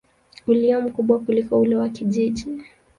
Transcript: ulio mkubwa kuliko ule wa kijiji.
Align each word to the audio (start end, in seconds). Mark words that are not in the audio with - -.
ulio 0.47 0.81
mkubwa 0.81 1.19
kuliko 1.19 1.61
ule 1.61 1.75
wa 1.75 1.89
kijiji. 1.89 2.47